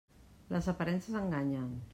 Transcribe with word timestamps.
Les 0.55 0.69
aparences 0.73 1.13
enganyen! 1.23 1.73